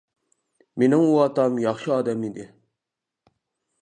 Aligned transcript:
مىنىڭ 0.83 1.03
ئۇ 1.09 1.19
ئاتام 1.25 1.59
ياخشى 1.65 1.93
ئادەم 1.97 2.25
ئىدى. 2.31 2.47